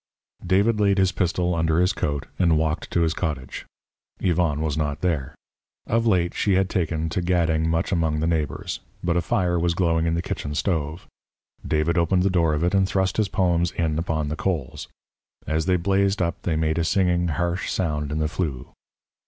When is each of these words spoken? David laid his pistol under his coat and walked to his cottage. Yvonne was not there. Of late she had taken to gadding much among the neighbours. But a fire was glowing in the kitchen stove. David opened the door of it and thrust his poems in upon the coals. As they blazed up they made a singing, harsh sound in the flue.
David 0.43 0.79
laid 0.79 0.97
his 0.97 1.11
pistol 1.11 1.53
under 1.53 1.79
his 1.79 1.93
coat 1.93 2.25
and 2.39 2.57
walked 2.57 2.89
to 2.89 3.01
his 3.01 3.13
cottage. 3.13 3.67
Yvonne 4.19 4.59
was 4.59 4.75
not 4.75 5.01
there. 5.01 5.35
Of 5.85 6.07
late 6.07 6.33
she 6.33 6.53
had 6.53 6.71
taken 6.71 7.07
to 7.09 7.21
gadding 7.21 7.69
much 7.69 7.91
among 7.91 8.19
the 8.19 8.25
neighbours. 8.25 8.79
But 9.03 9.15
a 9.15 9.21
fire 9.21 9.59
was 9.59 9.75
glowing 9.75 10.07
in 10.07 10.15
the 10.15 10.23
kitchen 10.23 10.55
stove. 10.55 11.05
David 11.63 11.99
opened 11.99 12.23
the 12.23 12.31
door 12.31 12.55
of 12.55 12.63
it 12.63 12.73
and 12.73 12.89
thrust 12.89 13.17
his 13.17 13.29
poems 13.29 13.73
in 13.73 13.99
upon 13.99 14.29
the 14.29 14.35
coals. 14.35 14.87
As 15.45 15.67
they 15.67 15.75
blazed 15.77 16.19
up 16.19 16.41
they 16.41 16.55
made 16.55 16.79
a 16.79 16.83
singing, 16.83 17.27
harsh 17.27 17.69
sound 17.69 18.11
in 18.11 18.17
the 18.17 18.27
flue. 18.27 18.73